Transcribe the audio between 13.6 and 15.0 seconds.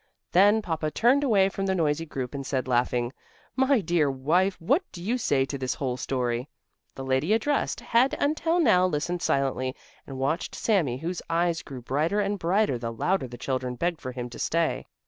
begged for him to stay.